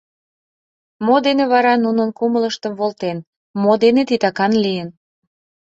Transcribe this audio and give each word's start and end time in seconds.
Мо 1.05 1.15
дене 1.25 1.43
вара 1.53 1.73
нунын 1.85 2.09
кумылыштым 2.17 2.73
волтен, 2.79 3.17
мо 3.61 3.71
дене 3.83 4.01
титакан 4.09 4.53
лийын? 4.63 4.89